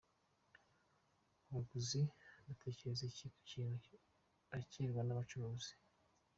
[1.47, 2.01] Abaguzi
[2.45, 3.91] batekereza iki ku kuntu
[4.49, 5.71] bakirwa n’abacuruzi?.